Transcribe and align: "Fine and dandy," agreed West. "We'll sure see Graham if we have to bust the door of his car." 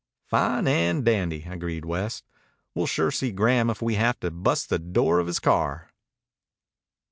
"Fine 0.25 0.65
and 0.67 1.05
dandy," 1.05 1.43
agreed 1.47 1.85
West. 1.85 2.23
"We'll 2.73 2.87
sure 2.87 3.11
see 3.11 3.31
Graham 3.31 3.69
if 3.69 3.83
we 3.83 3.93
have 4.01 4.19
to 4.21 4.31
bust 4.31 4.69
the 4.69 4.79
door 4.79 5.19
of 5.19 5.27
his 5.27 5.37
car." 5.39 5.93